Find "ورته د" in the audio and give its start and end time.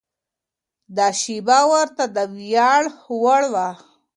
1.71-2.17